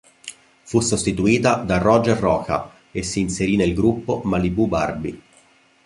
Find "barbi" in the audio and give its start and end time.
4.67-5.21